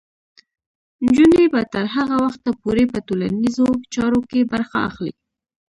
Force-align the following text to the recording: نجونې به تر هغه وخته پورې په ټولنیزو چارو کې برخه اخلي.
نجونې 1.03 1.43
به 1.53 1.61
تر 1.73 1.85
هغه 1.95 2.15
وخته 2.25 2.49
پورې 2.61 2.83
په 2.91 2.97
ټولنیزو 3.07 3.67
چارو 3.93 4.19
کې 4.29 4.49
برخه 4.53 4.77
اخلي. 4.89 5.13